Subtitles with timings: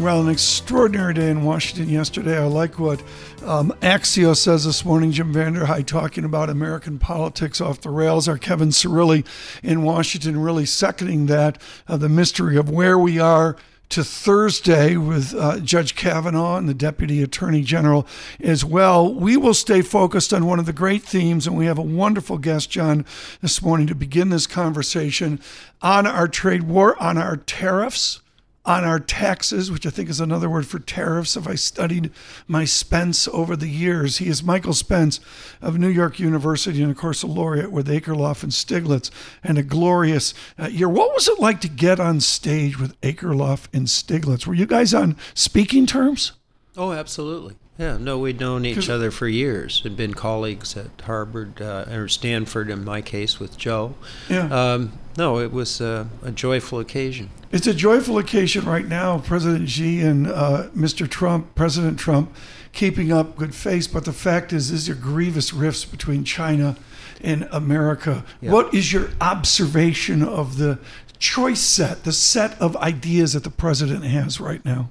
[0.00, 2.38] Well, an extraordinary day in Washington yesterday.
[2.38, 3.02] I like what
[3.44, 5.12] um, Axios says this morning.
[5.12, 8.26] Jim VandeHei talking about American politics off the rails.
[8.26, 9.26] Our Kevin Cirilli
[9.62, 13.56] in Washington really seconding that, uh, the mystery of where we are
[13.90, 18.06] to Thursday with uh, Judge Kavanaugh and the Deputy Attorney General
[18.42, 19.12] as well.
[19.12, 22.38] We will stay focused on one of the great themes, and we have a wonderful
[22.38, 23.04] guest, John,
[23.42, 25.40] this morning to begin this conversation
[25.82, 28.20] on our trade war, on our tariffs
[28.64, 31.36] on our taxes, which I think is another word for tariffs.
[31.36, 32.10] If I studied
[32.46, 35.18] my Spence over the years, he is Michael Spence
[35.62, 39.10] of New York University and, of course, a laureate with Akerlof and Stiglitz
[39.42, 40.88] and a glorious uh, year.
[40.88, 44.46] What was it like to get on stage with Akerlof and Stiglitz?
[44.46, 46.32] Were you guys on speaking terms?
[46.76, 47.56] Oh, absolutely.
[47.80, 52.08] Yeah, no, we'd known each other for years and been colleagues at Harvard uh, or
[52.08, 53.94] Stanford, in my case, with Joe.
[54.28, 54.48] Yeah.
[54.48, 57.30] Um, no, it was uh, a joyful occasion.
[57.50, 59.20] It's a joyful occasion right now.
[59.20, 61.08] President Xi and uh, Mr.
[61.08, 62.34] Trump, President Trump,
[62.72, 63.86] keeping up good face.
[63.86, 66.76] But the fact is, these are grievous rifts between China
[67.22, 68.26] and America.
[68.42, 68.50] Yeah.
[68.50, 70.80] What is your observation of the
[71.18, 74.90] choice set, the set of ideas that the president has right now?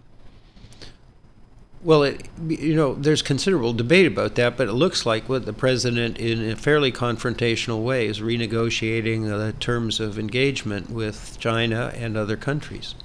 [1.81, 5.53] Well, it, you know, there's considerable debate about that, but it looks like what the
[5.53, 12.17] president, in a fairly confrontational way, is renegotiating the terms of engagement with China and
[12.17, 12.95] other countries.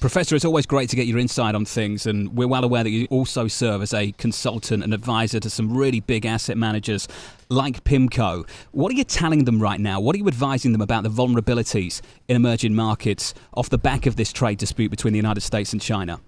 [0.00, 2.90] Professor, it's always great to get your insight on things, and we're well aware that
[2.90, 7.06] you also serve as a consultant and advisor to some really big asset managers
[7.48, 8.46] like PIMCO.
[8.72, 10.00] What are you telling them right now?
[10.00, 14.16] What are you advising them about the vulnerabilities in emerging markets off the back of
[14.16, 16.20] this trade dispute between the United States and China?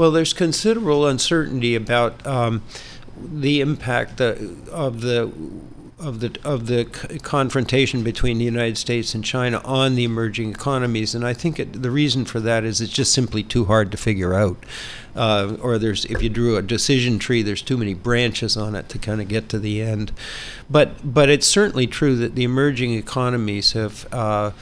[0.00, 2.62] Well, there's considerable uncertainty about um,
[3.22, 5.30] the impact of the
[5.98, 6.86] of the of the
[7.22, 11.82] confrontation between the United States and China on the emerging economies, and I think it,
[11.82, 14.64] the reason for that is it's just simply too hard to figure out.
[15.14, 18.88] Uh, or there's if you drew a decision tree, there's too many branches on it
[18.88, 20.12] to kind of get to the end.
[20.70, 24.08] But but it's certainly true that the emerging economies have.
[24.10, 24.52] Uh,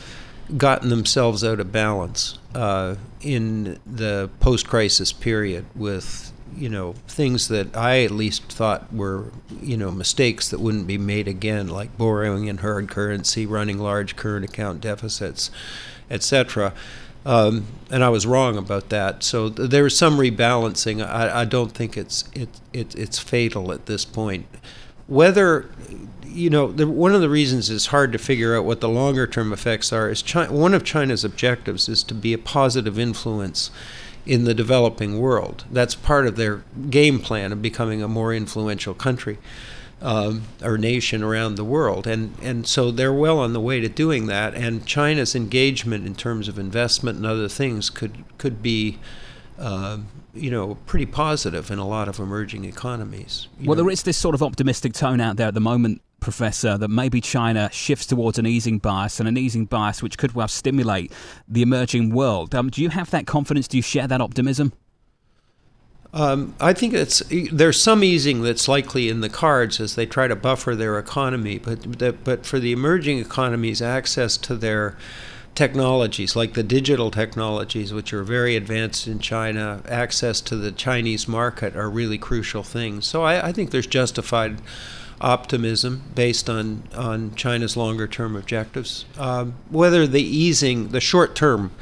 [0.56, 7.76] gotten themselves out of balance uh, in the post-crisis period with you know things that
[7.76, 9.26] I at least thought were
[9.60, 14.16] you know mistakes that wouldn't be made again, like borrowing in hard currency, running large
[14.16, 15.50] current account deficits,
[16.10, 16.72] etc.
[17.26, 19.22] Um, and I was wrong about that.
[19.22, 21.06] So th- there is some rebalancing.
[21.06, 24.46] I, I don't think it's it, it it's fatal at this point.
[25.06, 25.68] Whether
[26.28, 29.26] you know, the, one of the reasons it's hard to figure out what the longer
[29.26, 33.70] term effects are is China, one of China's objectives is to be a positive influence
[34.26, 35.64] in the developing world.
[35.70, 39.38] That's part of their game plan of becoming a more influential country
[40.02, 42.06] um, or nation around the world.
[42.06, 44.54] And, and so they're well on the way to doing that.
[44.54, 48.98] And China's engagement in terms of investment and other things could, could be.
[49.58, 49.98] Uh,
[50.34, 53.48] you know, pretty positive in a lot of emerging economies.
[53.58, 53.74] well, know.
[53.82, 57.20] there is this sort of optimistic tone out there at the moment Professor, that maybe
[57.20, 61.12] China shifts towards an easing bias and an easing bias which could well stimulate
[61.46, 62.54] the emerging world.
[62.54, 63.68] Um, do you have that confidence?
[63.68, 64.72] Do you share that optimism?
[66.12, 70.26] Um, I think it's there's some easing that's likely in the cards as they try
[70.26, 74.96] to buffer their economy, but but for the emerging economies, access to their
[75.54, 81.26] technologies like the digital technologies, which are very advanced in China, access to the Chinese
[81.26, 83.06] market are really crucial things.
[83.06, 84.60] So I, I think there's justified
[85.20, 89.04] optimism based on, on China's longer term objectives.
[89.18, 91.72] Um, whether the easing, the short term,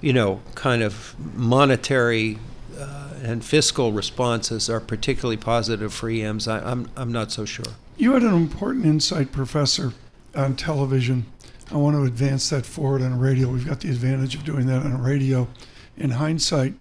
[0.00, 2.38] you know, kind of monetary
[2.78, 7.66] uh, and fiscal responses are particularly positive for EMs, I, I'm, I'm not so sure.
[7.96, 9.92] You had an important insight, Professor,
[10.34, 11.26] on television.
[11.70, 13.48] I want to advance that forward on radio.
[13.48, 15.48] We've got the advantage of doing that on a radio
[15.96, 16.74] in hindsight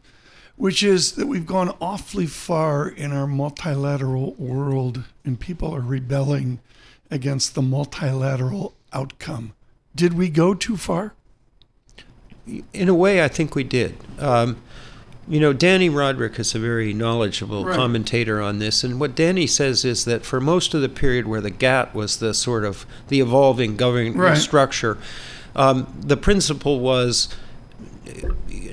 [0.62, 6.60] which is that we've gone awfully far in our multilateral world and people are rebelling
[7.10, 9.54] against the multilateral outcome.
[9.96, 11.16] Did we go too far?
[12.74, 13.98] In a way, I think we did.
[14.20, 14.62] Um,
[15.28, 17.76] you know, Dani Rodrik is a very knowledgeable right.
[17.76, 21.42] commentator on this, and what Dani says is that for most of the period where
[21.42, 24.38] the GATT was the sort of the evolving governing right.
[24.38, 25.00] structure,
[25.56, 27.30] um, the principle was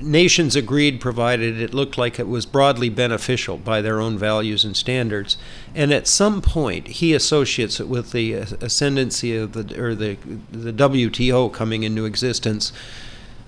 [0.01, 4.75] nations agreed provided it looked like it was broadly beneficial by their own values and
[4.75, 5.37] standards.
[5.75, 10.17] And at some point, he associates it with the ascendancy of the or the
[10.51, 12.71] the WTO coming into existence.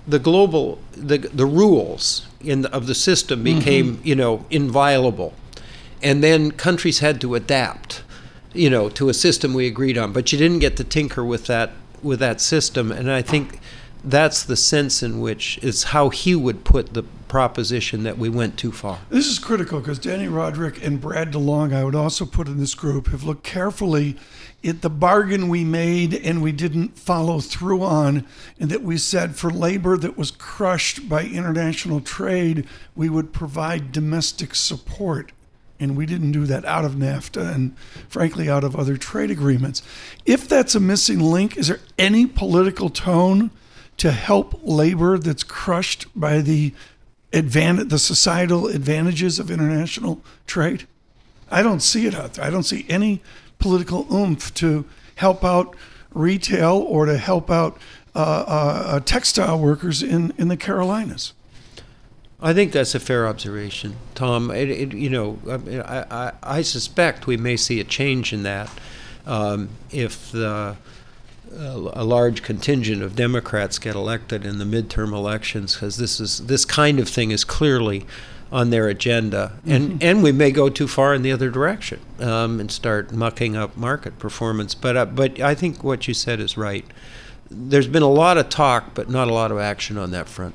[0.06, 4.06] The global the the rules in the, of the system became mm-hmm.
[4.06, 5.34] you know inviolable,
[6.02, 8.02] and then countries had to adapt,
[8.52, 10.12] you know, to a system we agreed on.
[10.12, 11.70] But you didn't get to tinker with that
[12.02, 13.60] with that system, and I think
[14.04, 18.58] that's the sense in which it's how he would put the proposition that we went
[18.58, 18.98] too far.
[19.08, 22.74] This is critical because Dani Rodrik and Brad DeLong, I would also put in this
[22.74, 24.16] group, have looked carefully
[24.64, 28.26] at the bargain we made and we didn't follow through on,
[28.60, 33.92] and that we said for labor that was crushed by international trade, we would provide
[33.92, 35.32] domestic support.
[35.80, 37.76] And we didn't do that out of NAFTA and,
[38.08, 39.82] frankly, out of other trade agreements.
[40.24, 43.50] If that's a missing link, is there any political tone?
[44.02, 46.74] To help labor that's crushed by the
[47.32, 50.88] advantage, the societal advantages of international trade?
[51.52, 52.44] I don't see it out there.
[52.44, 53.22] I don't see any
[53.60, 54.84] political oomph to
[55.14, 55.76] help out
[56.10, 57.78] retail or to help out
[58.16, 61.32] uh, uh, uh textile workers in, in the Carolinas.
[62.40, 64.50] I think that's a fair observation, Tom.
[64.50, 68.68] It, it, you know, I, I, I, suspect we may see a change in that
[69.26, 70.76] um, if the
[71.54, 76.64] a large contingent of Democrats get elected in the midterm elections because this is this
[76.64, 78.06] kind of thing is clearly
[78.50, 79.98] on their agenda, and mm-hmm.
[80.02, 83.76] and we may go too far in the other direction um, and start mucking up
[83.76, 84.74] market performance.
[84.74, 86.84] But uh, but I think what you said is right.
[87.50, 90.54] There's been a lot of talk, but not a lot of action on that front.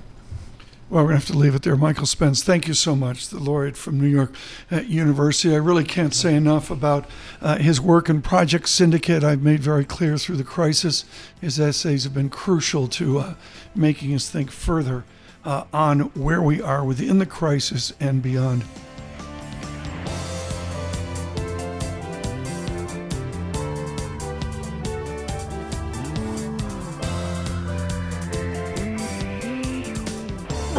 [0.90, 1.76] Well, we're going to have to leave it there.
[1.76, 4.34] Michael Spence, thank you so much, the laureate from New York
[4.72, 5.54] University.
[5.54, 7.10] I really can't say enough about
[7.42, 9.22] uh, his work in Project Syndicate.
[9.22, 11.04] I've made very clear through the crisis.
[11.42, 13.34] His essays have been crucial to uh,
[13.76, 15.04] making us think further
[15.44, 18.64] uh, on where we are within the crisis and beyond.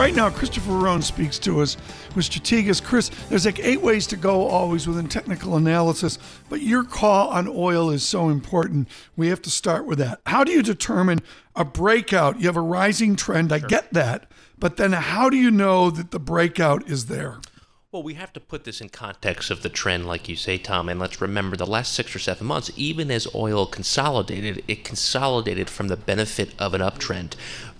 [0.08, 1.76] Right now, Christopher Verrone speaks to us
[2.16, 2.82] with Strategas.
[2.82, 6.18] Chris, there's like eight ways to go always within technical analysis,
[6.48, 8.88] but your call on oil is so important.
[9.16, 10.22] We have to start with that.
[10.24, 11.20] How do you determine
[11.54, 12.40] a breakout?
[12.40, 16.10] You have a rising trend, I get that, but then how do you know that
[16.10, 17.40] the breakout is there?
[17.90, 20.90] Well, we have to put this in context of the trend, like you say, Tom,
[20.90, 25.70] and let's remember the last six or seven months, even as oil consolidated, it consolidated
[25.70, 27.32] from the benefit of an uptrend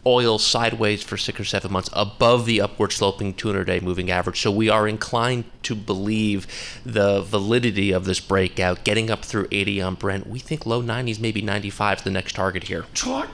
[0.07, 4.41] oil sideways for six or seven months above the upward sloping 200 day moving average.
[4.41, 6.47] So we are inclined to believe
[6.85, 10.27] the validity of this breakout, getting up through 80 on Brent.
[10.27, 12.85] We think low 90s, maybe 95 is the next target here.
[12.95, 13.29] Talk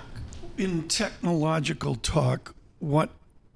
[0.56, 3.10] in technological talk what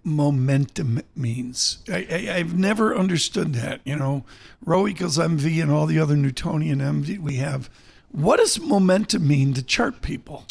[0.05, 1.79] momentum means.
[1.89, 2.01] I,
[2.39, 3.81] have never understood that.
[3.85, 4.25] You know,
[4.65, 7.69] rho equals mv and all the other Newtonian mv we have.
[8.11, 10.47] What does momentum mean to chart people?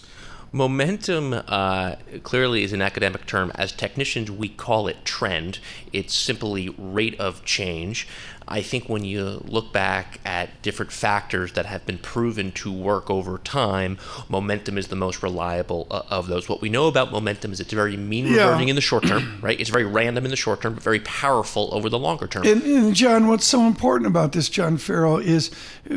[0.51, 3.51] Momentum uh, clearly is an academic term.
[3.55, 5.59] As technicians, we call it trend.
[5.91, 8.07] It's simply rate of change.
[8.47, 13.09] I think when you look back at different factors that have been proven to work
[13.09, 13.97] over time,
[14.29, 16.47] momentum is the most reliable uh, of those.
[16.47, 18.71] What we know about momentum is it's very mean reverting yeah.
[18.71, 19.59] in the short term, right?
[19.59, 22.45] It's very random in the short term, but very powerful over the longer term.
[22.45, 25.51] And, and John, what's so important about this, John Ferro, is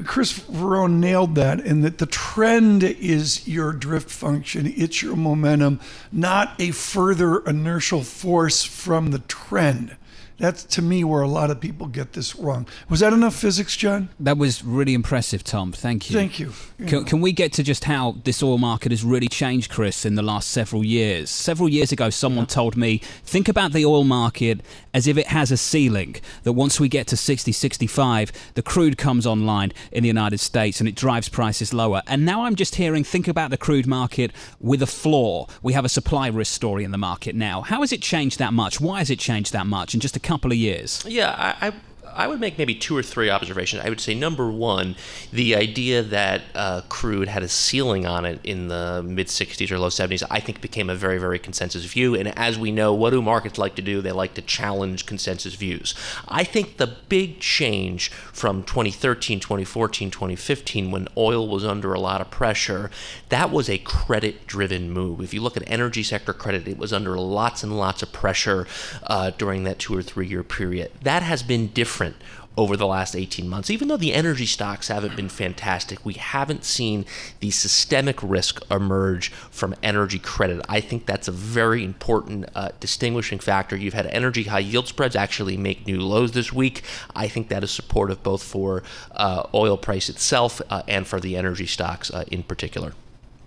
[0.05, 5.81] Chris Verrone nailed that, and that the trend is your drift function, it's your momentum,
[6.11, 9.97] not a further inertial force from the trend.
[10.41, 12.67] That's to me where a lot of people get this wrong.
[12.89, 14.09] Was that enough physics, John?
[14.19, 15.71] That was really impressive, Tom.
[15.71, 16.17] Thank you.
[16.17, 16.55] Thank you.
[16.87, 20.15] Can, can, we get to just how this oil market has really changed, Chris, in
[20.15, 21.29] the last several years?
[21.29, 22.55] Several years ago, someone yeah.
[22.55, 24.63] told me, think about the oil market
[24.95, 28.97] as if it has a ceiling, that once we get to 60, 65, the crude
[28.97, 32.03] comes online in the United States and it drives prices lower.
[32.07, 35.49] And now I'm just hearing, think about the crude market with a floor.
[35.63, 37.61] We have a supply risk story in the market now.
[37.61, 38.81] How has it changed that much?
[38.81, 41.05] Why has it changed that much in just a couple of years?
[41.09, 41.73] Yeah, I,
[42.15, 43.83] I would make maybe two or three observations.
[43.85, 44.97] I would say number one,
[45.33, 49.79] the idea that uh, crude had a ceiling on it in the mid 60s or
[49.79, 52.15] low 70s, I think became a very, very consensus view.
[52.15, 54.01] And as we know, what do markets like to do?
[54.01, 55.95] They like to challenge consensus views.
[56.29, 62.21] I think the big change from 2013, 2014, 2015, when oil was under a lot
[62.21, 62.91] of pressure,
[63.29, 65.21] that was a credit driven move.
[65.21, 68.67] If you look at energy sector credit, it was under lots and lots of pressure
[69.05, 70.91] uh, during that two or three year period.
[71.03, 72.23] That has been different different
[72.57, 73.71] over the last 18 months.
[73.71, 77.07] Even though the energy stocks haven't been fantastic, we haven't seen
[77.39, 80.65] the systemic risk emerge from energy credit.
[80.69, 83.77] I think that's a very important uh, distinguishing factor.
[83.77, 86.83] You've had energy high yield spreads actually make new lows this week.
[87.15, 91.37] I think that is supportive both for uh, oil price itself uh, and for the
[91.37, 92.95] energy stocks uh, in particular.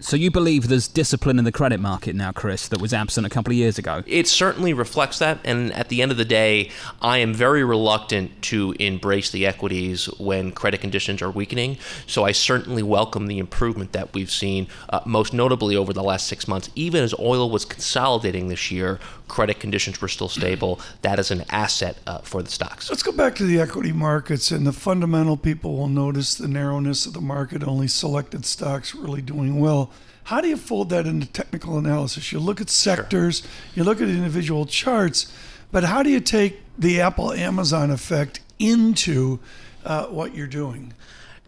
[0.04, 3.30] So you believe there's discipline in the credit market now, Chris, that was absent a
[3.30, 4.04] couple of years ago?
[4.06, 5.40] It certainly reflects that.
[5.46, 10.08] And at the end of the day, I am very reluctant to embrace the equities
[10.20, 11.78] when credit conditions are weakening.
[12.06, 16.28] So I certainly welcome the improvement that we've seen, uh, most notably over the last
[16.28, 16.70] six months.
[16.76, 20.82] Even as oil was consolidating this year, credit conditions were still stable.
[21.02, 22.90] That is an asset uh, for the stocks.
[22.90, 27.06] Let's go back to the equity markets, and the fundamental people will notice the narrowness
[27.06, 27.64] of the market.
[27.64, 29.93] Only selected stocks really doing well.
[30.25, 32.32] How do you fold that into technical analysis?
[32.32, 33.50] You look at sectors, sure.
[33.75, 35.32] you look at individual charts,
[35.72, 39.39] but how do you take the Apple Amazon effect into
[39.84, 40.94] uh, what you're doing?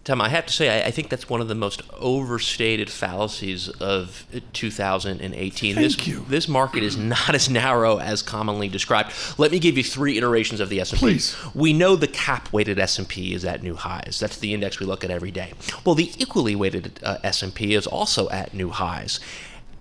[0.06, 3.70] Tom, I have to say, I, I, think that's one of the most overstated fallacies
[3.70, 5.74] of 2018.
[5.74, 6.24] Thank this, you.
[6.30, 9.14] This market is not as narrow as commonly described.
[9.40, 10.98] Let me give you three iterations of the S&P.
[11.00, 11.36] Please.
[11.56, 14.20] We know the cap-weighted S&P is at new highs.
[14.20, 15.54] That's the index we look at every day.
[15.84, 19.20] Well, the equally weighted uh, S&P is also at new highs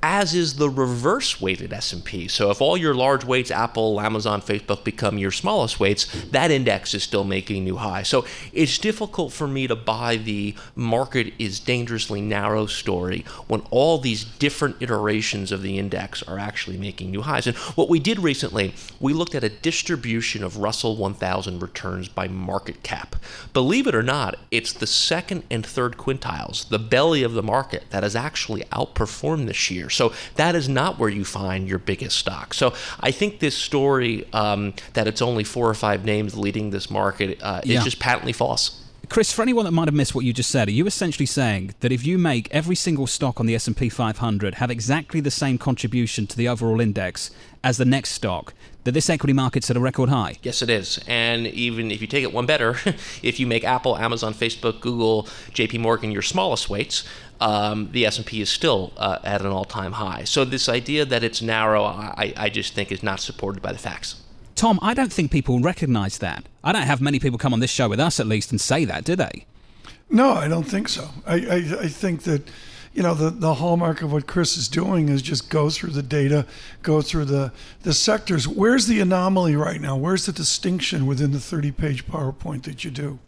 [0.06, 2.28] as is the reverse weighted S&P.
[2.28, 6.92] So if all your large weights, Apple, Amazon, Facebook become your smallest weights, that index
[6.92, 8.08] is still making new highs.
[8.08, 13.96] So it's difficult for me to buy the market is dangerously narrow story when all
[13.96, 17.46] these different iterations of the index are actually making new highs.
[17.46, 22.28] And what we did recently, we looked at a distribution of Russell 1000 returns by
[22.28, 23.16] market cap.
[23.54, 27.84] Believe it or not, it's the second and third quintiles, the belly of the market
[27.88, 29.88] that has actually outperformed this year.
[29.94, 32.54] So that is not where you find your biggest stock.
[32.54, 36.90] So I think this story um, that it's only four or five names leading this
[36.90, 37.78] market uh, yeah.
[37.78, 38.80] is just patently false.
[39.08, 41.74] Chris, for anyone that might have missed what you just said, are you essentially saying
[41.80, 45.58] that if you make every single stock on the S&P 500 have exactly the same
[45.58, 47.30] contribution to the overall index
[47.62, 50.36] as the next stock, that this equity market's at a record high?
[50.42, 50.98] Yes, it is.
[51.06, 52.76] And even if you take it one better,
[53.22, 57.04] if you make Apple, Amazon, Facebook, Google, JP Morgan your smallest weights,
[57.40, 60.24] um, the S&P is still uh, at an all-time high.
[60.24, 63.78] So this idea that it's narrow, I, I just think is not supported by the
[63.78, 64.16] facts.
[64.54, 66.44] Tom, I don't think people recognize that.
[66.62, 68.84] I don't have many people come on this show with us, at least, and say
[68.84, 69.46] that, do they?
[70.08, 71.08] No, I don't think so.
[71.26, 72.48] I, I, I think that,
[72.92, 76.02] you know, the, the hallmark of what Chris is doing is just go through the
[76.02, 76.46] data,
[76.82, 78.46] go through the, the sectors.
[78.46, 79.96] Where's the anomaly right now?
[79.96, 83.18] Where's the distinction within the 30 page PowerPoint that you do?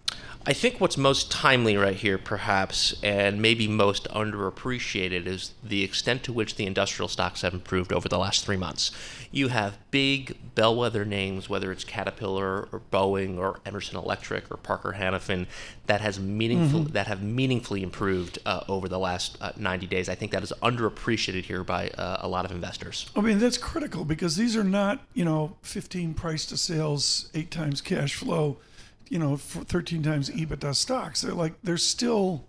[0.49, 6.23] I think what's most timely right here, perhaps, and maybe most underappreciated, is the extent
[6.23, 8.93] to which the industrial stocks have improved over the last three months.
[9.33, 14.95] You have big bellwether names, whether it's Caterpillar or Boeing or Emerson Electric or Parker
[14.97, 15.49] Hannifin,
[15.87, 16.93] that has meaningful mm-hmm.
[16.93, 20.09] that have meaningfully improved uh, over the last uh, 90 days.
[20.09, 23.11] I think that is underappreciated here by uh, a lot of investors.
[23.17, 27.51] I mean, that's critical because these are not, you know, 15 price to sales, eight
[27.51, 28.59] times cash flow
[29.09, 31.23] you know, 13 times EBITDA stocks.
[31.23, 32.45] They're like they're still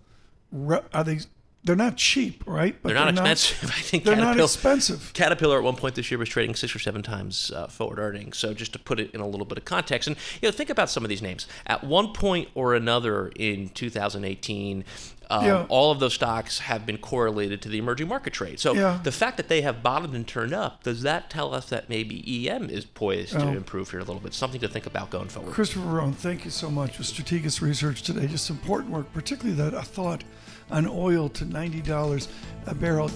[0.92, 1.20] are they
[1.64, 2.76] they're not cheap, right?
[2.80, 3.62] But they're not they're expensive.
[3.64, 5.12] Not, I think they're not expensive.
[5.12, 8.38] Caterpillar at one point this year was trading six or seven times uh, forward earnings.
[8.38, 10.70] So just to put it in a little bit of context, and you know, think
[10.70, 11.46] about some of these names.
[11.66, 14.84] At one point or another in 2018,
[15.30, 15.66] um, yeah.
[15.68, 18.58] all of those stocks have been correlated to the emerging market trade.
[18.58, 19.00] So yeah.
[19.02, 22.48] the fact that they have bottomed and turned up, does that tell us that maybe
[22.48, 23.40] EM is poised oh.
[23.40, 24.34] to improve here a little bit?
[24.34, 25.52] Something to think about going forward.
[25.52, 28.26] Christopher Verrone, thank you so much for Strategas Research today.
[28.26, 30.24] Just important work, particularly that I thought
[30.70, 32.28] on oil to $90
[32.66, 33.10] a barrel.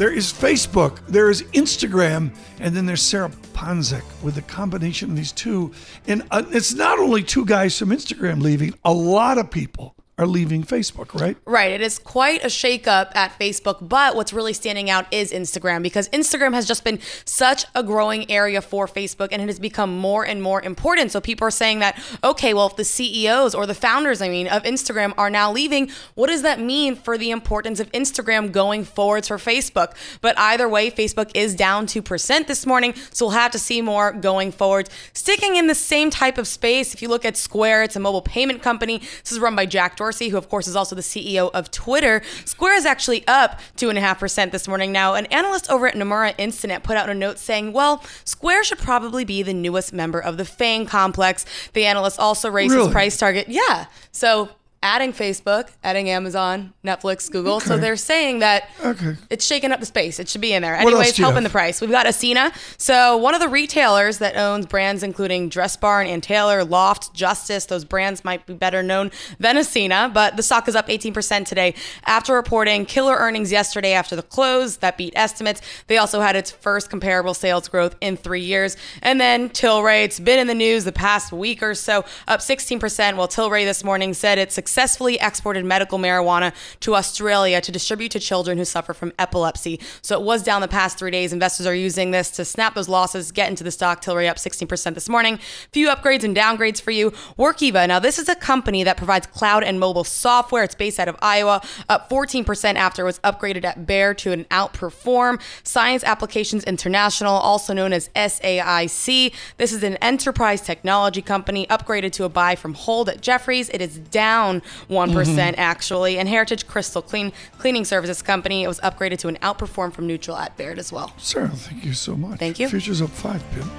[0.00, 5.16] There is Facebook, there is Instagram, and then there's Sarah Ponczek with the combination of
[5.18, 5.72] these two.
[6.06, 10.26] And uh, it's not only two guys from Instagram leaving, a lot of people are
[10.26, 11.34] leaving Facebook, right?
[11.46, 11.72] Right.
[11.72, 16.10] It is quite a shakeup at Facebook, but what's really standing out is Instagram because
[16.10, 20.26] Instagram has just been such a growing area for Facebook and it has become more
[20.26, 21.10] and more important.
[21.10, 24.46] So people are saying that, okay, well, if the CEOs or the founders, I mean,
[24.48, 28.84] of Instagram are now leaving, what does that mean for the importance of Instagram going
[28.84, 29.94] forwards for Facebook?
[30.20, 34.12] But either way, Facebook is down 2% this morning, so we'll have to see more
[34.12, 34.90] going forward.
[35.14, 38.20] Sticking in the same type of space, if you look at Square, it's a mobile
[38.20, 38.98] payment company.
[38.98, 41.70] This is run by Jack Dorsey Dorsey, who of course is also the CEO of
[41.70, 44.90] Twitter, Square is actually up two and a half percent this morning.
[44.90, 48.78] Now, an analyst over at Nomura Instinet put out a note saying, "Well, Square should
[48.78, 52.86] probably be the newest member of the FANG complex." The analyst also raised really?
[52.86, 53.46] his price target.
[53.48, 54.48] Yeah, so
[54.82, 57.60] adding Facebook, adding Amazon, Netflix, Google.
[57.60, 59.14] So they're saying that Okay.
[59.28, 60.18] it's shaking up the space.
[60.18, 60.72] It should be in there.
[60.72, 61.44] What else Anyways, helping have?
[61.44, 61.82] the price.
[61.82, 62.50] We've got Ascena.
[62.78, 67.66] So one of the retailers that owns brands including Dress Barn and Taylor, Loft, Justice.
[67.66, 71.74] Those brands might be better known than Ascena, but the stock is up 18% today
[72.06, 75.60] after reporting killer earnings yesterday after the close that beat estimates.
[75.88, 78.78] They also had its first comparable sales growth in three years.
[79.02, 83.16] And then Tilray, it's been in the news the past week or so, up 16%.
[83.16, 88.20] While Tilray this morning said it successfully exported medical marijuana to Australia to distribute to
[88.20, 89.80] children who suffer from epilepsy.
[90.00, 91.32] So it was down the past three days.
[91.32, 94.00] Investors are using this to snap those losses, get into the stock.
[94.00, 95.40] Tilray up 16% this morning.
[95.72, 97.10] Few upgrades and downgrades for you.
[97.36, 97.88] Workiva.
[97.88, 100.62] Now, this is a company that provides cloud and mobile software.
[100.62, 104.44] It's based out of Iowa, up 14% after it was upgraded at Baird to an
[104.52, 105.42] outperform.
[105.64, 109.34] Science Applications International, also known as SAIC.
[109.56, 113.68] This is an enterprise technology company upgraded to a buy from hold at Jefferies.
[113.70, 114.94] It is down Mm-hmm.
[114.94, 116.18] one actually.
[116.18, 120.36] And Heritage Crystal Clean Cleaning Services Company, it was upgraded to an outperform from neutral
[120.36, 121.12] at Baird as well.
[121.18, 122.38] Sarah, thank you so much.
[122.38, 122.68] Thank you.
[122.68, 123.70] Futures up five, Pim.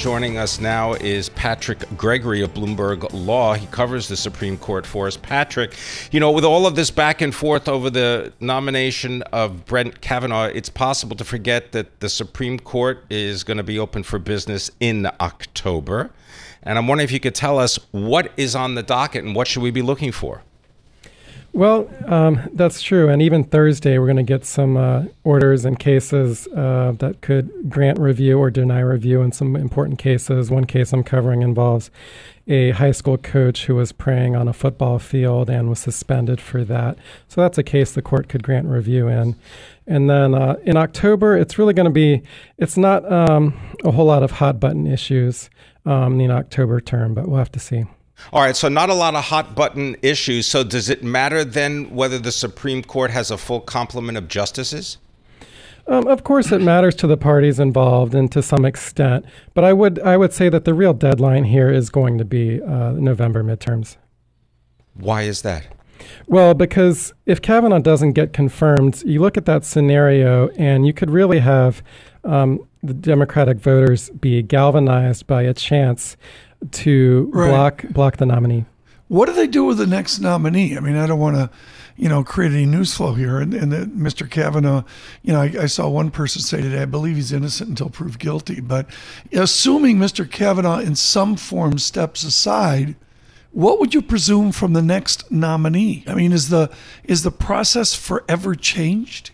[0.00, 3.52] Joining us now is Patrick Gregory of Bloomberg Law.
[3.52, 5.18] He covers the Supreme Court for us.
[5.18, 5.74] Patrick,
[6.10, 10.46] you know, with all of this back and forth over the nomination of Brett Kavanaugh,
[10.46, 14.70] it's possible to forget that the Supreme Court is going to be open for business
[14.80, 16.10] in October.
[16.62, 19.48] And I'm wondering if you could tell us what is on the docket and what
[19.48, 20.42] should we be looking for?
[21.52, 23.08] Well, um, that's true.
[23.08, 27.68] And even Thursday, we're going to get some uh, orders and cases uh, that could
[27.68, 30.50] grant review or deny review in some important cases.
[30.50, 31.90] One case I'm covering involves
[32.46, 36.62] a high school coach who was praying on a football field and was suspended for
[36.64, 36.96] that.
[37.26, 39.34] So that's a case the court could grant review in.
[39.88, 42.22] And then uh, in October, it's really going to be,
[42.58, 45.50] it's not um, a whole lot of hot button issues
[45.84, 47.84] um, in October term, but we'll have to see.
[48.32, 50.46] All right, so not a lot of hot button issues.
[50.46, 54.98] So does it matter then whether the Supreme Court has a full complement of justices?
[55.86, 59.72] Um, of course, it matters to the parties involved and to some extent, but I
[59.72, 63.42] would I would say that the real deadline here is going to be uh, November
[63.42, 63.96] midterms.
[64.94, 65.66] Why is that?
[66.26, 71.10] Well, because if Kavanaugh doesn't get confirmed, you look at that scenario, and you could
[71.10, 71.82] really have
[72.24, 76.16] um, the Democratic voters be galvanized by a chance
[76.72, 77.48] to Right.
[77.48, 78.64] block block the nominee.
[79.08, 80.76] What do they do with the next nominee?
[80.76, 81.50] I mean, I don't want to,
[81.96, 83.40] you know, create any news flow here.
[83.40, 84.30] And, and that Mr.
[84.30, 84.84] Kavanaugh,
[85.22, 88.20] you know, I, I saw one person say today, I believe he's innocent until proved
[88.20, 88.60] guilty.
[88.60, 88.86] But
[89.32, 90.30] assuming Mr.
[90.30, 92.94] Kavanaugh in some form steps aside,
[93.50, 96.04] what would you presume from the next nominee?
[96.06, 96.70] I mean, is the
[97.02, 99.32] is the process forever changed?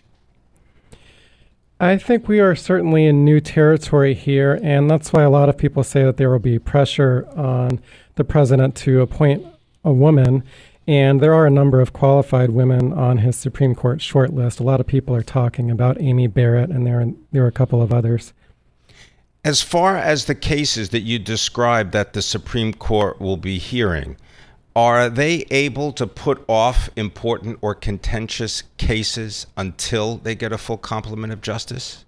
[1.79, 5.57] I think we are certainly in new territory here, and that's why a lot of
[5.57, 7.79] people say that there will be pressure on
[8.15, 9.45] the president to appoint
[9.83, 10.43] a woman.
[10.87, 14.59] And there are a number of qualified women on his Supreme Court shortlist.
[14.59, 17.51] A lot of people are talking about Amy Barrett, and there are, there are a
[17.51, 18.33] couple of others.
[19.43, 24.17] As far as the cases that you described that the Supreme Court will be hearing,
[24.77, 30.77] are they able to put off important or contentious cases until they get a full
[30.77, 32.05] complement of justice?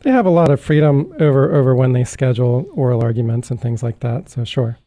[0.00, 3.82] They have a lot of freedom over, over when they schedule oral arguments and things
[3.82, 4.78] like that, so sure.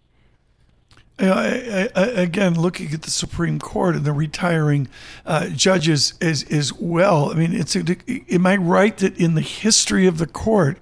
[1.20, 4.88] You know, I, I, I, again, looking at the Supreme Court and the retiring
[5.28, 7.30] uh, judges as as well.
[7.30, 7.84] I mean, it's a,
[8.34, 10.80] am I right that in the history of the court,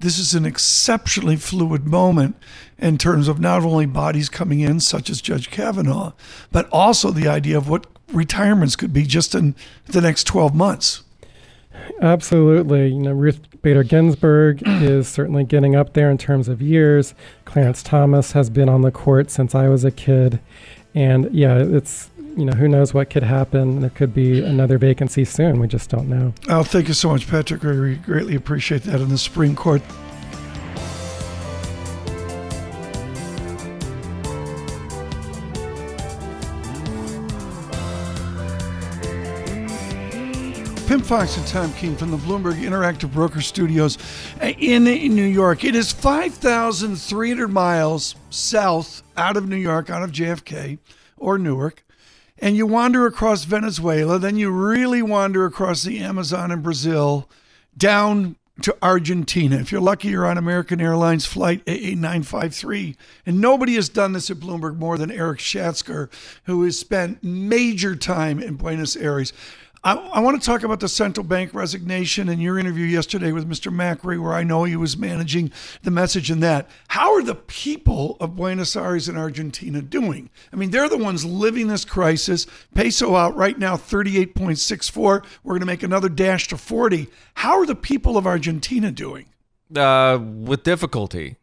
[0.00, 2.36] this is an exceptionally fluid moment
[2.78, 6.12] in terms of not only bodies coming in, such as Judge Kavanaugh,
[6.50, 9.54] but also the idea of what retirements could be just in
[9.86, 11.04] the next twelve months.
[12.02, 12.88] Absolutely.
[12.88, 17.14] You know, Ruth Bader Ginsburg is certainly getting up there in terms of years.
[17.44, 20.40] Clarence Thomas has been on the court since I was a kid.
[20.94, 23.80] And yeah, it's, you know, who knows what could happen.
[23.80, 25.60] There could be another vacancy soon.
[25.60, 26.32] We just don't know.
[26.48, 27.62] Oh, thank you so much, Patrick.
[27.62, 29.82] We greatly appreciate that in the Supreme Court.
[40.86, 43.96] Pim Fox and Tom Keene from the Bloomberg Interactive Broker Studios
[44.40, 45.62] in New York.
[45.62, 50.78] It is 5,300 miles south out of New York, out of JFK
[51.16, 51.84] or Newark.
[52.40, 57.28] And you wander across Venezuela, then you really wander across the Amazon in Brazil
[57.76, 59.56] down to Argentina.
[59.56, 62.96] If you're lucky, you're on American Airlines flight AA953.
[63.26, 66.10] And nobody has done this at Bloomberg more than Erik Schatzker,
[66.44, 69.32] who has spent major time in Buenos Aires.
[69.82, 73.48] I, I want to talk about the central bank resignation and your interview yesterday with
[73.48, 73.72] Mr.
[73.72, 75.50] Macri, where I know he was managing
[75.82, 76.68] the message in that.
[76.88, 80.28] How are the people of Buenos Aires and Argentina doing?
[80.52, 82.46] I mean, they're the ones living this crisis.
[82.74, 85.24] Peso out right now, 38.64.
[85.42, 87.08] We're going to make another dash to 40.
[87.34, 89.26] How are the people of Argentina doing?
[89.74, 91.36] Uh, with difficulty.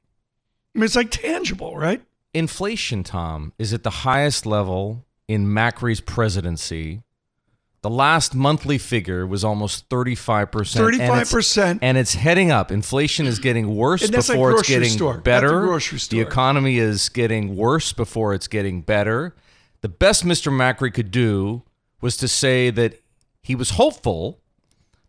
[0.76, 2.04] I mean, it's like tangible, right?
[2.36, 7.02] Inflation, Tom, is at the highest level in Macri's presidency
[7.88, 10.50] the last monthly figure was almost 35%.
[10.50, 11.08] 35%.
[11.08, 12.70] And it's, and it's heading up.
[12.70, 15.20] Inflation is getting worse before it's getting store.
[15.20, 15.62] better.
[15.62, 16.18] grocery store.
[16.18, 19.38] The economy is getting worse before it's getting better.
[19.80, 20.52] The best Mr.
[20.52, 21.64] Macri could do
[22.02, 23.02] was to say that
[23.42, 24.42] he was hopeful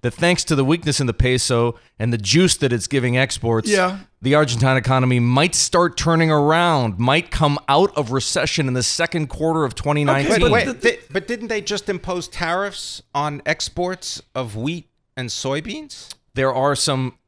[0.03, 3.69] that thanks to the weakness in the peso and the juice that it's giving exports,
[3.69, 3.99] yeah.
[4.23, 9.29] the Argentine economy might start turning around, might come out of recession in the second
[9.29, 10.33] quarter of 2019.
[10.33, 15.29] Okay, but, wait, th- but didn't they just impose tariffs on exports of wheat and
[15.29, 16.15] soybeans?
[16.35, 17.19] There are some,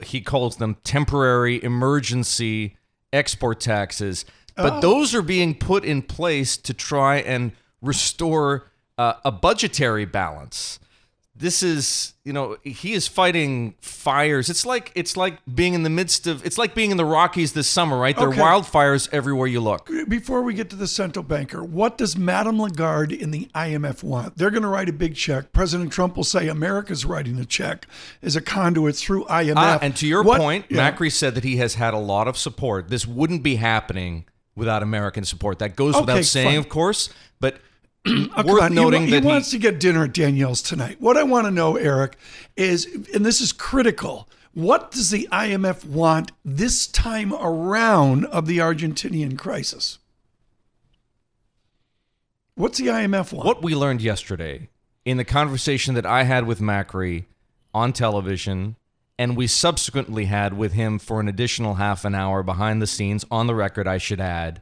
[0.00, 2.76] he calls them temporary emergency
[3.12, 4.80] export taxes, but oh.
[4.80, 7.50] those are being put in place to try and
[7.82, 10.78] restore uh, a budgetary balance
[11.40, 14.50] this is you know he is fighting fires.
[14.50, 17.54] It's like it's like being in the midst of it's like being in the rockies
[17.54, 18.16] this summer right?
[18.16, 18.40] There okay.
[18.40, 19.90] are wildfires everywhere you look.
[20.06, 24.36] Before we get to the central banker what does madame lagarde in the imf want?
[24.36, 25.52] They're going to write a big check.
[25.52, 27.86] President trump will say america's writing the check
[28.22, 30.90] as a conduit through imf ah, and to your what, point yeah.
[30.90, 32.88] macri said that he has had a lot of support.
[32.88, 35.58] This wouldn't be happening without american support.
[35.58, 36.58] That goes okay, without saying fine.
[36.58, 37.08] of course
[37.40, 37.56] but
[38.36, 38.74] Oh, worth on.
[38.74, 40.96] noting he, that he wants to get dinner at Danielle's tonight.
[41.00, 42.16] What I want to know, Erik,
[42.56, 44.28] is, and this is critical.
[44.54, 49.98] What does the IMF want this time around of the Argentinian crisis?
[52.54, 53.46] What's the IMF want?
[53.46, 54.68] What we learned yesterday
[55.04, 57.24] in the conversation that I had with Macri
[57.72, 58.76] on television,
[59.18, 63.24] and we subsequently had with him for an additional half an hour behind the scenes,
[63.30, 64.60] on the record, I should add,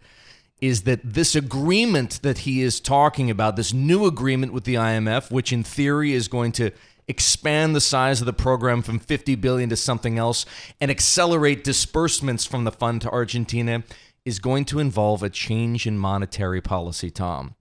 [0.60, 5.30] is that this agreement that he is talking about, this new agreement with the IMF,
[5.30, 6.70] which in theory is going to
[7.06, 10.44] expand the size of the program from 50 billion to something else
[10.80, 13.82] and accelerate disbursements from the fund to Argentina
[14.24, 17.54] is going to involve a change in monetary policy, Tom.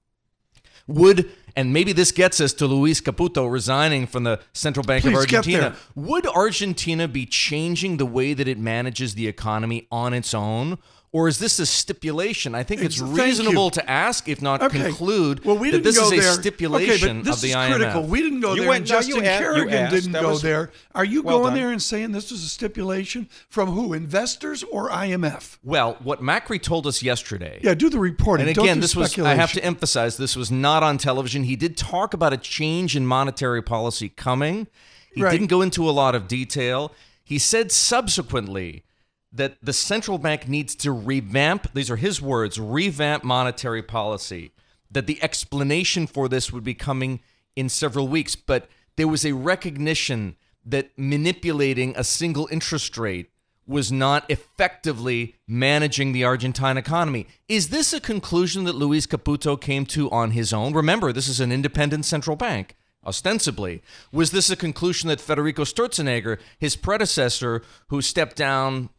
[0.88, 5.14] Would and maybe this gets us to Luis Caputo resigning from the Central Bank Please
[5.14, 5.76] of Argentina.
[5.96, 10.78] Would Argentina be changing the way that it manages the economy on its own?
[11.14, 12.54] Or is this a stipulation?
[12.54, 13.72] I think it's Thank reasonable you.
[13.72, 14.84] to ask, if not Okay.
[14.84, 16.34] conclude, well, we that didn't this go is a there.
[16.34, 17.76] stipulation okay, but this of the is IMF.
[17.78, 18.04] critical.
[18.04, 18.70] We didn't go You there.
[18.70, 19.94] went- and no, you Justin a- you Kerrigan asked.
[19.96, 20.72] didn't That go was- there.
[20.94, 21.60] Are you Well going done.
[21.62, 23.94] there and saying this was a stipulation from who?
[23.94, 25.58] Investors or IMF?
[25.64, 27.62] Well, what Macri told us yesterday.
[27.64, 28.46] Yeah, do the reporting.
[28.48, 31.46] And Don't again, do this was, I have to emphasize, this was not on television.
[31.46, 34.68] He did talk about a change in monetary policy coming.
[35.16, 35.32] He Right.
[35.32, 36.92] didn't go into a lot of detail.
[37.24, 38.84] He said subsequently
[39.32, 44.52] that the central bank needs to revamp, these are his words, revamp monetary policy,
[44.90, 47.20] that the explanation for this would be coming
[47.56, 48.36] in several weeks.
[48.36, 53.30] But there was a recognition that manipulating a single interest rate
[53.68, 57.28] was not effectively managing the Argentine economy.
[57.50, 60.74] Is this a conclusion that Luis Caputo came to on his own?
[60.74, 63.82] Remember, this is an independent central bank, ostensibly.
[64.12, 68.90] Was this a conclusion that Federico Sturzenegger, his predecessor, who stepped down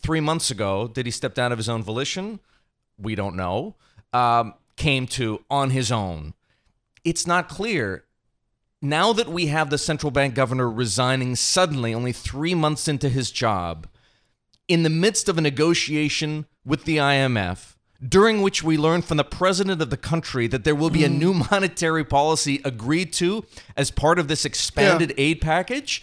[0.00, 2.40] three months ago, did he step down of his own volition?
[2.98, 3.76] We don't know.
[4.12, 6.34] Um, came to on his own.
[7.04, 8.04] It's not clear.
[8.80, 13.30] Now that we have the central bank governor resigning suddenly, only three months into his
[13.30, 13.88] job,
[14.68, 17.74] in the midst of a negotiation with the IMF,
[18.06, 21.08] during which we learn from the president of the country that there will be a
[21.08, 23.44] new monetary policy agreed to
[23.76, 26.02] as part of this expanded aid package,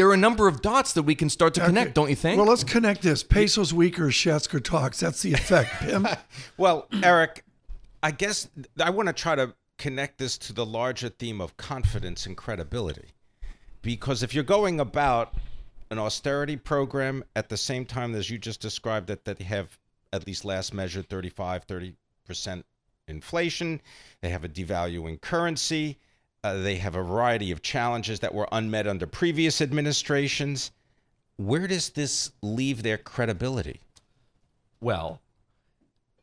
[0.00, 1.92] there are a number of dots that we can start to connect, Okay.
[1.92, 2.38] don't you think?
[2.38, 3.22] Well, let's connect this.
[3.22, 4.98] Peso's weaker as Schatzker talks.
[5.00, 5.70] That's the effect.
[5.80, 6.08] Pim?
[6.56, 7.44] Well, Erik,
[8.02, 8.48] I guess
[8.82, 13.08] I want to try to connect this to the larger theme of confidence and credibility.
[13.82, 15.34] Because if you're going about
[15.90, 19.78] an austerity program at the same time as you just described that that they have
[20.14, 22.62] at least last measured 35 30%
[23.06, 23.82] inflation,
[24.22, 25.98] they have a devaluing currency,
[26.42, 30.70] uh, they have a variety of challenges that were unmet under previous administrations.
[31.36, 33.80] Where does this leave their credibility?
[34.80, 35.20] Well,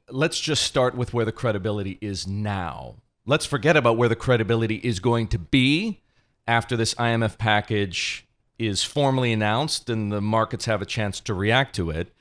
[0.10, 2.96] let's just start with where the credibility is now.
[3.26, 6.02] Let's forget about where the credibility is going to be
[6.48, 8.26] after this IMF package
[8.58, 12.12] is formally announced and the markets have a chance to react to it.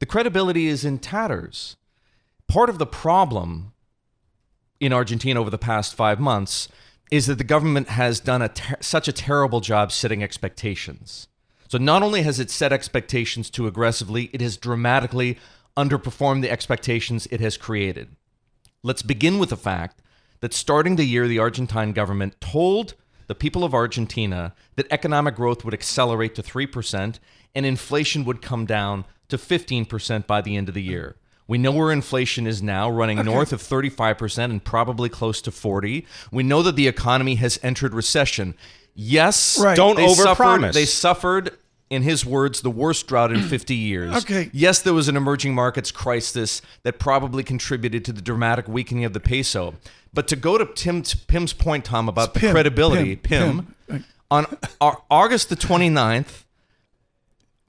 [0.00, 1.76] The credibility is in tatters.
[2.48, 3.72] Part of the problem
[4.80, 6.68] in Argentina over the past five months
[7.10, 11.28] is that the government has done a ter- such a terrible job setting expectations.
[11.68, 15.38] So not only has it set expectations too aggressively, it has dramatically
[15.76, 18.16] underperformed the expectations it has created.
[18.82, 20.02] Let's begin with the fact
[20.40, 22.94] that starting the year, the Argentine government told
[23.26, 27.18] the people of Argentina that economic growth would accelerate to 3%
[27.54, 31.16] and inflation would come down to 15% by the end of the year.
[31.50, 33.28] We know where inflation is now, running okay.
[33.28, 36.06] north of 35% and probably close to 40.
[36.30, 38.54] We know that the economy has entered recession.
[38.94, 39.76] Yes, right.
[39.76, 40.74] don't overpromise.
[40.74, 41.58] They suffered
[41.90, 44.14] in his words, the worst drought in 50 years.
[44.18, 44.48] okay.
[44.52, 49.12] Yes, there was an emerging markets crisis that probably contributed to the dramatic weakening of
[49.12, 49.74] the peso.
[50.14, 54.04] But to go to Tim, Pim's point, Tom, about it's the credibility, Pim, Pim, Pim.
[54.30, 54.56] on
[55.10, 56.44] August the 29th,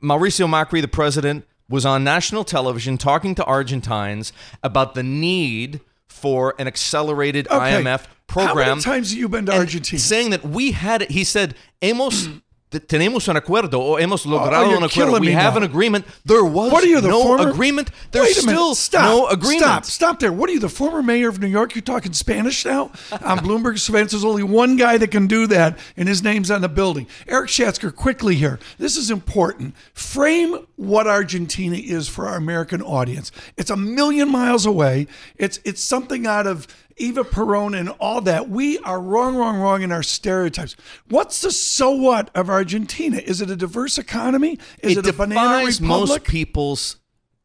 [0.04, 6.54] Mauricio Macri, the president, was on national television talking to Argentines about the need for
[6.60, 7.82] an accelerated okay.
[7.82, 8.68] IMF program.
[8.68, 10.00] How many times have you been to Argentina?
[10.00, 12.42] Saying that we had it, he said, hemos
[12.80, 15.20] tenemos un acuerdo o hemos oh, oh, logrado oh, un acuerdo.
[15.20, 15.58] We have now.
[15.58, 16.06] an agreement.
[16.26, 17.50] There was what are you, the no former?
[17.50, 17.92] agreement.
[18.12, 19.04] There's Wait a still Stop.
[19.04, 19.62] no agreement.
[19.62, 19.86] Stop.
[19.86, 20.32] Stop there.
[20.32, 21.76] What are you, the former mayor of New York?
[21.76, 22.92] You're talking Spanish now?
[23.12, 26.62] on Bloomberg Surveillance, there's only one guy that can do that, and his name's on
[26.62, 27.08] the building.
[27.28, 28.60] Erik Schatzker, quickly here.
[28.78, 29.76] This is important.
[29.94, 33.32] Frame what Argentina is for our American audience.
[33.58, 35.08] It's a million miles away.
[35.38, 38.50] It's it's something out of Eva Peron and all that.
[38.50, 40.76] We are wrong, wrong, wrong in our stereotypes.
[41.10, 43.18] What's the so what of Argentina?
[43.18, 44.60] Is it a diverse economy?
[44.80, 45.82] Is it, it a banana republic?
[45.82, 46.98] most people's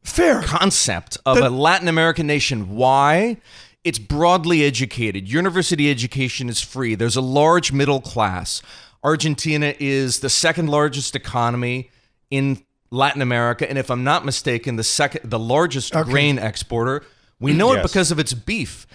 [0.03, 2.75] fair concept of the, a Latin American nation.
[2.75, 3.37] Why?
[3.83, 5.29] It's broadly educated.
[5.29, 6.95] University education is free.
[6.95, 8.61] There's a large middle class.
[9.03, 11.89] Argentina is the second largest economy
[12.29, 16.09] in Latin America, and if I'm not mistaken, the second, the largest okay.
[16.09, 17.03] grain exporter.
[17.39, 17.79] We know yes.
[17.79, 18.87] it because of its beef.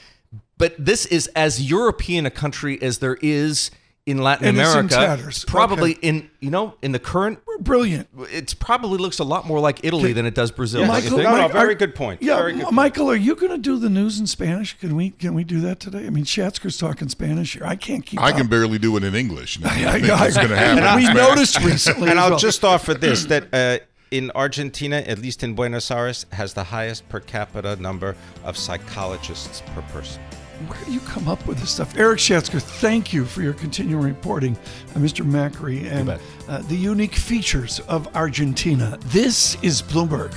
[0.63, 3.73] But this is as European a country as there is
[4.07, 5.19] in Latin and America.
[5.27, 6.07] It's in probably okay.
[6.07, 8.09] in you know in the current We're brilliant.
[8.31, 10.13] It probably looks a lot more like Italy okay.
[10.13, 10.83] than it does Brazil.
[10.83, 12.23] Yeah, Michael, no, no, very good point.
[12.23, 13.19] Yeah, very good Michael, point.
[13.19, 14.79] are you going to do the news in Spanish?
[14.79, 16.07] Can we can we do that today?
[16.07, 17.67] I mean, Schatzker's talking Spanish here.
[17.67, 18.21] I can't keep.
[18.21, 18.37] I up.
[18.37, 19.59] can barely do it in English.
[19.59, 19.69] Now.
[19.73, 20.85] I, I, I, going to happen.
[20.85, 22.09] And we noticed recently.
[22.09, 22.39] and I'll well.
[22.39, 23.53] just offer this that.
[23.53, 28.59] Uh, in Argentina, at least in Buenos Aires, has the highest per capita number of
[28.59, 30.21] psychologists per person
[30.69, 31.97] where do you come up with this stuff?
[31.97, 34.57] Erik Schatzker, thank you for your continuing reporting,
[34.95, 35.25] uh, Mr.
[35.25, 36.11] Macri, and
[36.49, 38.99] uh, the unique features of Argentina.
[39.07, 40.33] This is Bloomberg.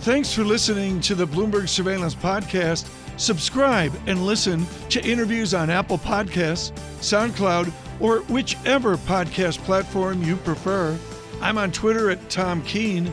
[0.00, 2.88] Thanks for listening to the Bloomberg Surveillance Podcast.
[3.16, 6.70] Subscribe and listen to interviews on Apple Podcasts,
[7.00, 10.96] SoundCloud, or whichever podcast platform you prefer.
[11.40, 13.12] I'm on Twitter at Tom Keene.